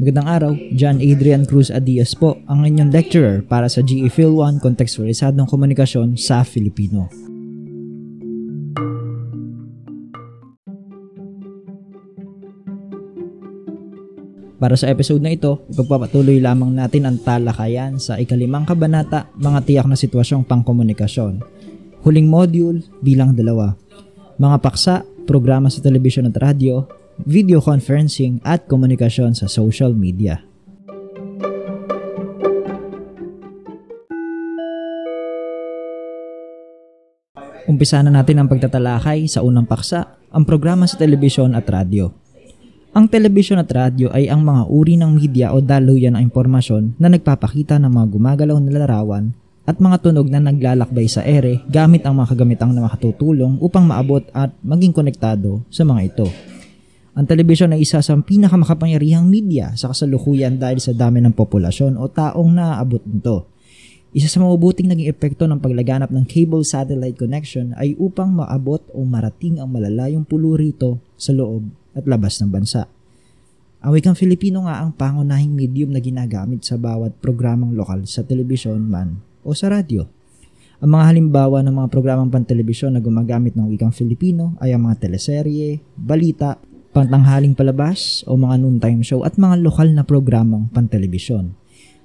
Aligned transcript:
Magandang 0.00 0.24
araw, 0.24 0.52
John 0.72 1.04
Adrian 1.04 1.44
Cruz 1.44 1.68
Adias 1.68 2.16
po, 2.16 2.40
ang 2.48 2.64
inyong 2.64 2.88
lecturer 2.88 3.44
para 3.44 3.68
sa 3.68 3.84
GE 3.84 4.08
Phil 4.08 4.32
1 4.32 4.64
Kontekstualisadong 4.64 5.44
Komunikasyon 5.44 6.16
sa 6.16 6.40
Filipino. 6.40 7.12
Para 14.56 14.72
sa 14.80 14.88
episode 14.88 15.20
na 15.20 15.36
ito, 15.36 15.68
ipagpapatuloy 15.68 16.40
lamang 16.40 16.72
natin 16.72 17.04
ang 17.04 17.20
talakayan 17.20 18.00
sa 18.00 18.16
ikalimang 18.16 18.64
kabanata, 18.64 19.28
mga 19.36 19.68
tiyak 19.68 19.84
na 19.84 20.00
sitwasyong 20.00 20.48
pangkomunikasyon. 20.48 21.44
Huling 22.08 22.24
module 22.24 22.80
bilang 23.04 23.36
dalawa. 23.36 23.76
Mga 24.40 24.56
paksa, 24.64 25.04
programa 25.24 25.70
sa 25.70 25.80
telebisyon 25.80 26.28
at 26.28 26.36
radyo, 26.36 26.86
video 27.22 27.62
conferencing 27.62 28.42
at 28.42 28.66
komunikasyon 28.66 29.36
sa 29.38 29.46
social 29.46 29.94
media. 29.94 30.42
Umpisa 37.70 38.02
na 38.02 38.10
natin 38.10 38.42
ang 38.42 38.50
pagtatalakay 38.50 39.30
sa 39.30 39.40
unang 39.46 39.64
paksa, 39.64 40.18
ang 40.34 40.42
programa 40.42 40.84
sa 40.84 40.98
telebisyon 40.98 41.54
at 41.54 41.64
radyo. 41.64 42.10
Ang 42.92 43.08
telebisyon 43.08 43.62
at 43.62 43.72
radyo 43.72 44.12
ay 44.12 44.28
ang 44.28 44.44
mga 44.44 44.68
uri 44.68 45.00
ng 45.00 45.16
media 45.16 45.54
o 45.54 45.64
daluyan 45.64 46.18
ng 46.18 46.28
impormasyon 46.28 47.00
na 47.00 47.08
nagpapakita 47.08 47.80
ng 47.80 47.88
mga 47.88 48.06
gumagalaw 48.12 48.58
na 48.60 48.70
larawan 48.76 49.32
at 49.62 49.78
mga 49.78 50.02
tunog 50.02 50.26
na 50.26 50.42
naglalakbay 50.42 51.06
sa 51.06 51.22
ere 51.22 51.62
gamit 51.70 52.02
ang 52.02 52.18
mga 52.18 52.34
kagamitang 52.34 52.74
na 52.74 52.82
makatutulong 52.82 53.62
upang 53.62 53.86
maabot 53.86 54.26
at 54.34 54.50
maging 54.58 54.90
konektado 54.90 55.62
sa 55.70 55.86
mga 55.86 56.00
ito. 56.02 56.26
Ang 57.12 57.28
telebisyon 57.28 57.76
ay 57.76 57.84
isa 57.84 58.00
sa 58.00 58.16
pinakamakapangyarihang 58.16 59.28
media 59.28 59.76
sa 59.78 59.92
kasalukuyan 59.92 60.56
dahil 60.58 60.80
sa 60.80 60.96
dami 60.96 61.20
ng 61.22 61.36
populasyon 61.36 61.94
o 62.00 62.08
taong 62.08 62.50
naaabot 62.50 63.04
nito. 63.04 63.46
Isa 64.12 64.28
sa 64.28 64.44
mabubuting 64.44 64.92
naging 64.92 65.08
epekto 65.08 65.48
ng 65.48 65.60
paglaganap 65.60 66.12
ng 66.12 66.24
cable 66.28 66.64
satellite 66.66 67.16
connection 67.16 67.72
ay 67.78 67.96
upang 67.96 68.32
maabot 68.32 68.82
o 68.92 69.04
marating 69.08 69.56
ang 69.60 69.72
malalayong 69.72 70.24
pulo 70.24 70.56
rito 70.58 71.00
sa 71.16 71.32
loob 71.32 71.64
at 71.96 72.04
labas 72.04 72.40
ng 72.40 72.50
bansa. 72.50 72.88
Ang 73.80 73.96
wikang 73.96 74.16
Filipino 74.16 74.68
nga 74.68 74.80
ang 74.84 74.92
pangunahing 74.92 75.52
medium 75.52 75.92
na 75.92 76.00
ginagamit 76.00 76.64
sa 76.64 76.76
bawat 76.76 77.16
programang 77.20 77.76
lokal 77.76 78.04
sa 78.08 78.24
telebisyon 78.24 78.84
man 78.88 79.31
o 79.42 79.54
sa 79.54 79.70
radyo. 79.70 80.06
Ang 80.82 80.98
mga 80.98 81.04
halimbawa 81.14 81.62
ng 81.62 81.74
mga 81.78 81.88
programang 81.94 82.30
pantelebisyon 82.30 82.98
na 82.98 83.00
gumagamit 83.02 83.54
ng 83.54 83.70
wikang 83.70 83.94
Filipino 83.94 84.58
ay 84.58 84.74
ang 84.74 84.82
mga 84.82 85.06
teleserye, 85.06 85.78
balita, 85.94 86.58
pantanghaling 86.90 87.54
palabas 87.54 88.26
o 88.26 88.34
mga 88.34 88.58
noontime 88.58 89.00
show 89.06 89.22
at 89.22 89.38
mga 89.38 89.62
lokal 89.62 89.94
na 89.94 90.02
programang 90.02 90.66
pantelebisyon. 90.74 91.54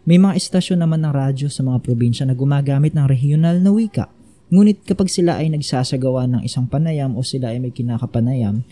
May 0.08 0.22
mga 0.22 0.40
estasyon 0.40 0.80
naman 0.80 1.04
ng 1.04 1.12
radyo 1.12 1.52
sa 1.52 1.66
mga 1.66 1.84
probinsya 1.84 2.24
na 2.24 2.38
gumagamit 2.38 2.96
ng 2.96 3.10
regional 3.10 3.60
na 3.60 3.74
wika. 3.76 4.08
Ngunit 4.48 4.88
kapag 4.88 5.12
sila 5.12 5.44
ay 5.44 5.52
nagsasagawa 5.52 6.24
ng 6.32 6.42
isang 6.48 6.72
panayam 6.72 7.20
o 7.20 7.26
sila 7.26 7.52
ay 7.52 7.60
may 7.60 7.76
kinakapanayam, 7.76 8.64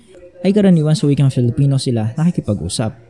ay 0.45 0.55
karaniwan 0.55 0.95
sa 0.95 1.09
wikang 1.09 1.33
Filipino 1.33 1.75
sila 1.75 2.15
nakikipag-usap. 2.15 3.04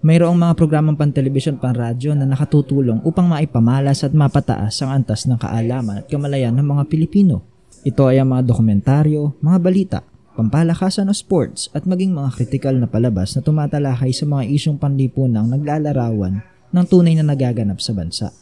Mayroong 0.00 0.32
mga 0.32 0.56
programang 0.56 0.96
pantelebisyon 0.96 1.60
panradyo 1.60 2.16
na 2.16 2.24
nakatutulong 2.24 3.04
upang 3.04 3.28
maipamalas 3.28 4.00
at 4.00 4.16
mapataas 4.16 4.80
ang 4.80 4.96
antas 4.96 5.28
ng 5.28 5.36
kaalaman 5.36 6.00
at 6.00 6.08
kamalayan 6.08 6.56
ng 6.56 6.64
mga 6.64 6.88
Pilipino. 6.88 7.44
Ito 7.84 8.08
ay 8.08 8.16
ang 8.16 8.32
mga 8.32 8.48
dokumentaryo, 8.48 9.36
mga 9.44 9.58
balita, 9.60 10.00
pampalakasan 10.40 11.04
o 11.04 11.12
sports 11.12 11.68
at 11.76 11.84
maging 11.84 12.16
mga 12.16 12.32
kritikal 12.32 12.72
na 12.72 12.88
palabas 12.88 13.36
na 13.36 13.44
tumatalakay 13.44 14.08
sa 14.16 14.24
mga 14.24 14.48
isyong 14.48 14.80
panlipunang 14.80 15.52
naglalarawan 15.52 16.40
ng 16.72 16.84
tunay 16.88 17.20
na 17.20 17.36
nagaganap 17.36 17.76
sa 17.84 17.92
bansa. 17.92 18.32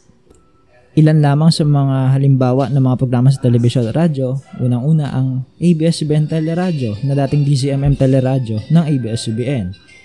Ilan 0.94 1.19
lamang 1.19 1.50
sa 1.50 1.66
mga 1.66 2.15
halimbawa 2.15 2.71
ng 2.71 2.83
mga 2.87 2.99
programa 3.03 3.34
sa 3.34 3.43
telebisyon 3.43 3.91
at 3.91 3.99
radyo, 3.99 4.38
unang-una 4.62 5.10
ang 5.10 5.43
ABS-CBN 5.59 6.31
Teleradyo 6.31 7.03
na 7.03 7.19
dating 7.19 7.43
DCMM 7.43 7.99
Teleradyo 7.99 8.62
ng 8.71 8.84
ABS-CBN. 8.94 9.97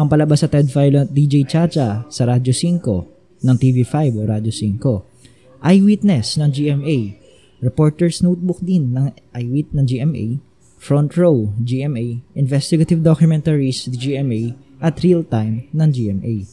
Ang 0.00 0.08
palabas 0.08 0.40
sa 0.40 0.48
Ted 0.48 0.72
Filon 0.72 1.04
at 1.04 1.12
DJ 1.12 1.44
Chacha 1.44 2.08
sa 2.08 2.22
Radyo 2.24 2.56
5 2.56 3.44
ng 3.44 3.56
TV5 3.60 4.16
o 4.16 4.24
Radyo 4.24 4.48
5. 4.48 5.60
Eyewitness 5.60 6.40
ng 6.40 6.48
GMA. 6.48 7.20
Reporter's 7.60 8.24
Notebook 8.24 8.64
din 8.64 8.96
ng 8.96 9.12
Eyewit 9.36 9.68
ng 9.76 9.84
GMA. 9.84 10.40
Front 10.80 11.20
Row, 11.20 11.52
GMA. 11.60 12.24
Investigative 12.32 13.04
Documentaries, 13.04 13.92
GMA. 13.92 14.56
At 14.80 15.04
Real 15.04 15.20
Time 15.20 15.68
ng 15.68 15.90
GMA. 15.92 16.48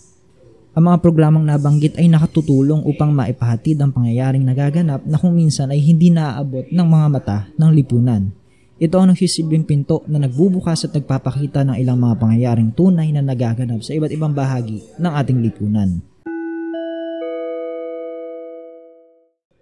Ang 0.76 0.84
mga 0.84 1.00
programang 1.00 1.48
nabanggit 1.48 1.96
ay 1.96 2.12
nakatutulong 2.12 2.84
upang 2.84 3.16
maipahatid 3.16 3.80
ang 3.80 3.96
pangyayaring 3.96 4.44
nagaganap 4.44 5.08
na 5.08 5.16
kung 5.16 5.32
minsan 5.32 5.72
ay 5.72 5.80
hindi 5.80 6.12
naaabot 6.12 6.68
ng 6.68 6.88
mga 6.92 7.08
mata 7.08 7.48
ng 7.56 7.72
lipunan. 7.72 8.28
Ito 8.78 9.02
ang 9.02 9.10
nagsisilbing 9.10 9.66
pinto 9.66 10.06
na 10.06 10.22
nagbubukas 10.22 10.86
at 10.86 10.94
nagpapakita 10.94 11.66
ng 11.66 11.82
ilang 11.82 11.98
mga 11.98 12.22
pangyayaring 12.22 12.78
tunay 12.78 13.10
na 13.10 13.26
nagaganap 13.26 13.82
sa 13.82 13.98
iba't 13.98 14.14
ibang 14.14 14.38
bahagi 14.38 14.86
ng 15.02 15.14
ating 15.18 15.42
lipunan. 15.42 15.98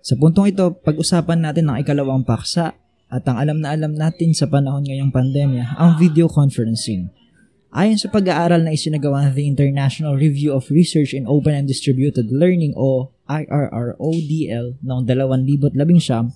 Sa 0.03 0.19
puntong 0.19 0.51
ito, 0.51 0.75
pag-usapan 0.83 1.47
natin 1.47 1.71
ang 1.71 1.79
ikalawang 1.79 2.27
paksa 2.27 2.75
at 3.07 3.23
ang 3.23 3.39
alam 3.39 3.63
na 3.63 3.71
alam 3.71 3.95
natin 3.95 4.35
sa 4.35 4.51
panahon 4.51 4.83
ngayong 4.83 5.15
pandemya, 5.15 5.79
ang 5.79 5.95
video 5.95 6.27
conferencing. 6.27 7.07
Ayon 7.71 7.95
sa 7.95 8.11
pag-aaral 8.11 8.67
na 8.67 8.75
isinagawa 8.75 9.31
ng 9.31 9.33
the 9.39 9.47
International 9.47 10.19
Review 10.19 10.51
of 10.51 10.67
Research 10.67 11.15
in 11.15 11.23
Open 11.23 11.55
and 11.55 11.71
Distributed 11.71 12.35
Learning 12.35 12.75
o 12.75 13.15
IRRODL 13.31 14.83
noong 14.83 15.03
2019, 15.07 16.35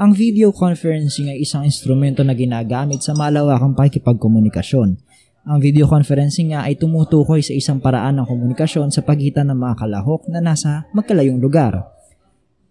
ang 0.00 0.16
video 0.16 0.48
conferencing 0.48 1.28
ay 1.28 1.44
isang 1.44 1.60
instrumento 1.60 2.24
na 2.24 2.32
ginagamit 2.32 3.04
sa 3.04 3.12
malawakang 3.12 3.76
pakikipagkomunikasyon. 3.76 4.96
Ang 5.44 5.58
video 5.60 5.84
conferencing 5.84 6.56
nga 6.56 6.64
ay 6.64 6.80
tumutukoy 6.80 7.44
sa 7.44 7.52
isang 7.52 7.84
paraan 7.84 8.16
ng 8.16 8.24
komunikasyon 8.24 8.88
sa 8.88 9.04
pagitan 9.04 9.52
ng 9.52 9.60
mga 9.60 9.84
kalahok 9.84 10.24
na 10.32 10.40
nasa 10.40 10.88
magkalayong 10.96 11.36
lugar. 11.36 11.84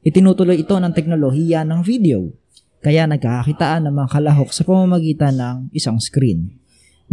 Itinutuloy 0.02 0.66
ito 0.66 0.74
ng 0.74 0.90
teknolohiya 0.90 1.62
ng 1.70 1.86
video, 1.86 2.34
kaya 2.82 3.06
nagkakakitaan 3.06 3.86
ng 3.86 3.94
mga 3.94 4.10
kalahok 4.10 4.50
sa 4.50 4.66
pamamagitan 4.66 5.38
ng 5.38 5.56
isang 5.70 6.02
screen. 6.02 6.58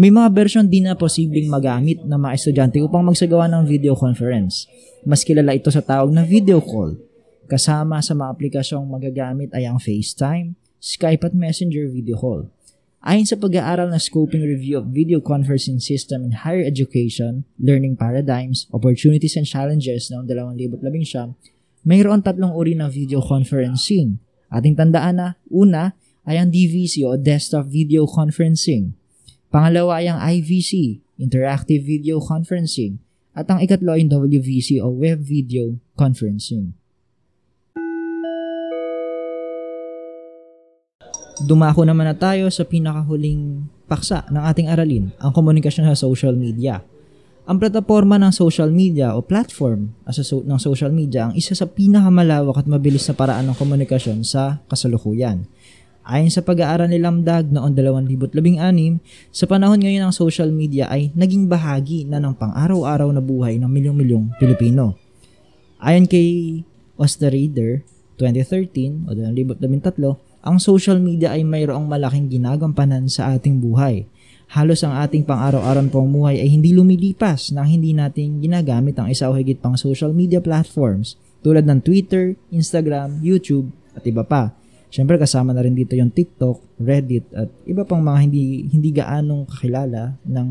May 0.01 0.09
mga 0.09 0.33
version 0.33 0.65
din 0.65 0.89
na 0.89 0.97
posibleng 0.97 1.53
magamit 1.53 2.01
ng 2.01 2.17
mga 2.17 2.33
estudyante 2.41 2.81
upang 2.81 3.05
magsagawa 3.05 3.53
ng 3.53 3.69
video 3.69 3.93
conference. 3.93 4.65
Mas 5.05 5.29
kilala 5.29 5.53
ito 5.53 5.69
sa 5.69 5.85
tawag 5.85 6.09
na 6.09 6.25
video 6.25 6.65
call. 6.65 6.97
Kasama 7.47 8.03
sa 8.03 8.11
mga 8.11 8.35
aplikasyong 8.35 8.91
magagamit 8.91 9.55
ay 9.55 9.71
ang 9.71 9.79
FaceTime, 9.79 10.59
Skype 10.83 11.31
at 11.31 11.31
Messenger 11.31 11.87
video 11.87 12.19
call. 12.19 12.51
Ayon 13.07 13.23
sa 13.23 13.39
pag-aaral 13.39 13.87
na 13.87 14.03
Scoping 14.03 14.43
Review 14.43 14.83
of 14.83 14.91
Video 14.91 15.23
Conferencing 15.23 15.79
System 15.79 16.27
in 16.27 16.43
Higher 16.43 16.67
Education, 16.67 17.47
Learning 17.63 17.95
Paradigms, 17.95 18.67
Opportunities 18.75 19.39
and 19.39 19.47
Challenges 19.47 20.11
noong 20.11 20.27
2011, 20.27 21.39
mayroon 21.87 22.19
tatlong 22.19 22.51
uri 22.51 22.75
ng 22.75 22.91
video 22.91 23.23
conferencing. 23.23 24.19
Ating 24.51 24.75
tandaan 24.75 25.23
na, 25.23 25.29
una 25.47 25.95
ay 26.27 26.43
ang 26.43 26.51
DVC 26.51 27.07
o 27.07 27.15
Desktop 27.15 27.71
Video 27.71 28.11
Conferencing. 28.11 28.91
Pangalawa 29.55 30.03
ay 30.03 30.11
ang 30.11 30.19
IVC, 30.19 30.99
Interactive 31.23 31.87
Video 31.87 32.19
Conferencing, 32.19 32.99
at 33.39 33.47
ang 33.47 33.63
ikatlo 33.63 33.95
ay 33.95 34.03
WVC 34.11 34.83
o 34.83 34.91
Web 34.91 35.23
Video 35.23 35.79
Conferencing. 35.95 36.75
Dumako 41.37 41.85
naman 41.85 42.09
na 42.09 42.17
tayo 42.17 42.49
sa 42.49 42.65
pinakahuling 42.65 43.69
paksa 43.85 44.25
ng 44.33 44.41
ating 44.41 44.73
aralin, 44.73 45.13
ang 45.21 45.37
komunikasyon 45.37 45.93
sa 45.93 45.99
social 46.09 46.33
media. 46.33 46.81
Ang 47.45 47.61
plataforma 47.61 48.17
ng 48.17 48.33
social 48.33 48.73
media 48.73 49.13
o 49.13 49.21
platform 49.21 49.93
as 50.09 50.17
so, 50.25 50.41
ng 50.41 50.57
social 50.57 50.89
media 50.91 51.29
ang 51.29 51.37
isa 51.37 51.53
sa 51.53 51.69
pinakamalawak 51.69 52.65
at 52.65 52.67
mabilis 52.67 53.05
na 53.07 53.15
paraan 53.15 53.53
ng 53.53 53.57
komunikasyon 53.61 54.25
sa 54.25 54.65
kasalukuyan. 54.67 55.45
Ayon 56.09 56.33
sa 56.33 56.41
pag-aaral 56.41 56.89
ni 56.89 56.99
Lamdag 56.99 57.53
noong 57.53 57.77
2016, 57.77 58.99
sa 59.29 59.45
panahon 59.45 59.79
ngayon 59.79 60.09
ng 60.09 60.15
social 60.17 60.49
media 60.49 60.89
ay 60.89 61.13
naging 61.13 61.53
bahagi 61.53 62.09
na 62.09 62.17
ng 62.17 62.33
pang-araw-araw 62.33 63.13
na 63.13 63.21
buhay 63.21 63.61
ng 63.61 63.69
milyong-milyong 63.69 64.41
Pilipino. 64.41 64.97
Ayon 65.85 66.09
kay 66.09 66.63
Osterreader 66.97 67.85
2013 68.17 69.05
o 69.05 69.13
2013, 69.13 70.36
ang 70.47 70.63
social 70.63 71.03
media 71.03 71.35
ay 71.35 71.43
mayroong 71.43 71.91
malaking 71.91 72.31
ginagampanan 72.31 73.11
sa 73.11 73.35
ating 73.35 73.59
buhay. 73.59 74.07
Halos 74.47 74.87
ang 74.87 74.95
ating 74.95 75.27
pang-araw-araw 75.27 75.91
pamumuhay 75.91 76.39
ay 76.39 76.47
hindi 76.47 76.71
lumilipas 76.71 77.51
nang 77.51 77.67
hindi 77.67 77.91
natin 77.91 78.39
ginagamit 78.39 78.95
ang 78.95 79.11
isa 79.11 79.27
o 79.27 79.35
higit 79.35 79.59
pang 79.59 79.75
social 79.75 80.15
media 80.15 80.39
platforms 80.39 81.19
tulad 81.43 81.67
ng 81.67 81.83
Twitter, 81.83 82.39
Instagram, 82.55 83.19
YouTube 83.27 83.75
at 83.99 84.07
iba 84.07 84.23
pa. 84.23 84.55
Siyempre 84.87 85.19
kasama 85.19 85.51
na 85.51 85.67
rin 85.67 85.75
dito 85.75 85.99
yung 85.99 86.15
TikTok, 86.15 86.79
Reddit 86.79 87.27
at 87.35 87.51
iba 87.67 87.83
pang 87.83 87.99
mga 87.99 88.19
hindi 88.23 88.71
hindi 88.71 88.95
gaanong 88.95 89.51
kakilala 89.51 90.15
ng 90.23 90.49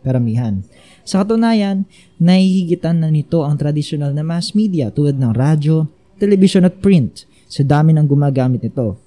karamihan. 0.00 0.64
Sa 1.04 1.20
katunayan, 1.20 1.84
nahihigitan 2.16 3.04
na 3.04 3.12
nito 3.12 3.44
ang 3.44 3.60
traditional 3.60 4.16
na 4.16 4.24
mass 4.24 4.56
media 4.56 4.88
tulad 4.88 5.20
ng 5.20 5.32
radyo, 5.36 5.84
television 6.16 6.64
at 6.64 6.80
print 6.80 7.28
sa 7.52 7.60
dami 7.60 7.92
ng 7.92 8.08
gumagamit 8.08 8.64
nito. 8.64 9.05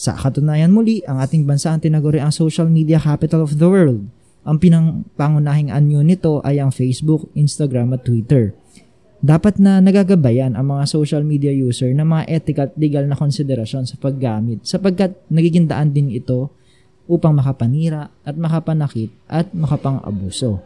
Sa 0.00 0.16
katunayan 0.16 0.72
muli, 0.72 1.04
ang 1.04 1.20
ating 1.20 1.44
bansa 1.44 1.76
ang 1.76 1.84
tinaguri 1.84 2.24
ang 2.24 2.32
social 2.32 2.72
media 2.72 2.96
capital 2.96 3.44
of 3.44 3.60
the 3.60 3.68
world. 3.68 4.00
Ang 4.48 4.56
pinang 4.56 5.04
pangunahing 5.20 5.68
anyo 5.68 6.00
nito 6.00 6.40
ay 6.40 6.56
ang 6.56 6.72
Facebook, 6.72 7.28
Instagram 7.36 7.92
at 7.92 8.08
Twitter 8.08 8.56
dapat 9.20 9.60
na 9.60 9.84
nagagabayan 9.84 10.56
ang 10.56 10.72
mga 10.72 10.88
social 10.88 11.20
media 11.20 11.52
user 11.52 11.92
ng 11.92 12.08
mga 12.08 12.24
ethical 12.32 12.72
at 12.72 12.76
legal 12.80 13.04
na 13.04 13.16
konsiderasyon 13.16 13.84
sa 13.84 14.00
paggamit 14.00 14.64
sapagkat 14.64 15.12
nagiging 15.28 15.68
daan 15.68 15.92
din 15.92 16.08
ito 16.08 16.48
upang 17.04 17.36
makapanira 17.36 18.08
at 18.24 18.32
makapanakit 18.32 19.12
at 19.28 19.52
makapang-abuso. 19.52 20.64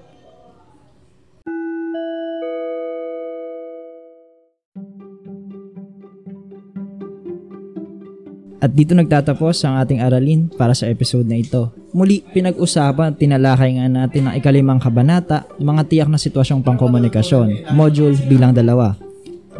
At 8.64 8.72
dito 8.72 8.96
nagtatapos 8.96 9.60
ang 9.68 9.76
ating 9.76 10.00
aralin 10.00 10.48
para 10.48 10.72
sa 10.72 10.88
episode 10.88 11.28
na 11.28 11.36
ito. 11.36 11.68
Muli, 11.92 12.24
pinag-usapan 12.24 13.12
at 13.12 13.20
tinalakay 13.20 13.76
nga 13.76 13.92
natin 13.92 14.24
ang 14.24 14.40
ikalimang 14.40 14.80
kabanata, 14.80 15.44
mga 15.60 15.84
tiyak 15.84 16.08
na 16.08 16.16
sitwasyong 16.16 16.64
pangkomunikasyon, 16.64 17.76
module 17.76 18.16
bilang 18.24 18.56
dalawa. 18.56 18.96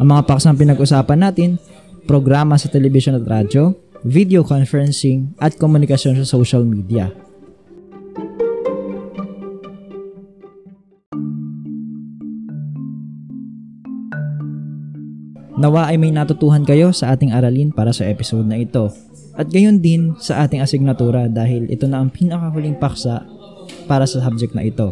Ang 0.01 0.09
mga 0.09 0.25
paksang 0.25 0.57
pinag-usapan 0.57 1.21
natin, 1.21 1.61
programa 2.09 2.57
sa 2.57 2.65
television 2.65 3.13
at 3.21 3.29
radyo, 3.29 3.77
video 4.01 4.41
conferencing, 4.41 5.37
at 5.37 5.53
komunikasyon 5.53 6.17
sa 6.17 6.25
social 6.25 6.65
media. 6.65 7.13
Nawa 15.55 15.87
ay 15.87 15.95
may 15.95 16.11
natutuhan 16.11 16.67
kayo 16.67 16.91
sa 16.91 17.15
ating 17.15 17.31
aralin 17.31 17.71
para 17.71 17.95
sa 17.95 18.03
episode 18.03 18.43
na 18.43 18.59
ito. 18.59 18.91
At 19.39 19.47
gayon 19.47 19.79
din 19.79 20.11
sa 20.19 20.43
ating 20.43 20.59
asignatura 20.59 21.31
dahil 21.31 21.71
ito 21.71 21.87
na 21.87 22.03
ang 22.03 22.11
pinakahuling 22.11 22.75
paksa 22.75 23.23
para 23.87 24.03
sa 24.03 24.19
subject 24.19 24.51
na 24.51 24.67
ito. 24.67 24.91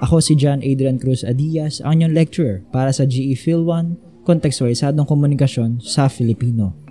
Ako 0.00 0.24
si 0.24 0.40
John 0.40 0.64
Adrian 0.64 0.96
Cruz 0.96 1.20
Adias, 1.20 1.84
ang 1.84 2.00
inyong 2.00 2.16
lecturer 2.16 2.56
para 2.72 2.96
sa 2.96 3.04
GE 3.04 3.36
Phil 3.36 3.60
1, 3.60 4.24
Kontekstualisadong 4.24 5.04
Komunikasyon 5.04 5.84
sa 5.84 6.08
Filipino. 6.08 6.83